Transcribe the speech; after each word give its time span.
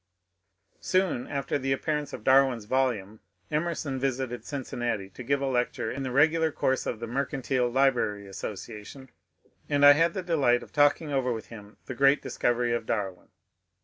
Soon 0.79 1.27
after 1.27 1.59
the 1.59 1.71
appearance 1.71 2.11
of 2.11 2.23
Darwin's 2.23 2.65
volume 2.65 3.19
Emerson 3.51 3.99
visited 3.99 4.43
Cincinnati 4.43 5.11
to 5.11 5.21
give 5.23 5.41
a 5.41 5.45
lecture 5.45 5.91
in 5.91 6.01
the 6.01 6.09
r^^lar 6.09 6.51
course 6.51 6.87
of 6.87 6.99
the 6.99 7.05
Mercantile 7.05 7.69
Library 7.69 8.25
Association, 8.25 9.11
and 9.69 9.85
I 9.85 9.91
had 9.93 10.15
the 10.15 10.23
delight 10.23 10.63
of 10.63 10.71
talking 10.73 11.11
over 11.13 11.31
with 11.31 11.49
him 11.49 11.77
the 11.85 11.93
great 11.93 12.19
discovery 12.23 12.73
of 12.73 12.87
Darwin. 12.87 13.27